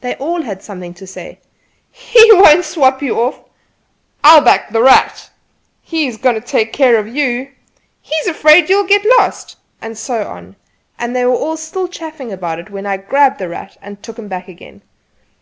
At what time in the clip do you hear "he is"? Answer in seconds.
5.82-6.16, 8.00-8.26